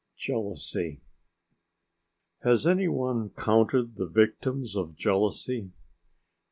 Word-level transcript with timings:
JEALOUSY 0.17 0.99
Has 2.41 2.65
any 2.65 2.87
one 2.87 3.29
counted 3.29 3.97
the 3.97 4.07
victims 4.07 4.75
of 4.75 4.95
jealousy? 4.95 5.73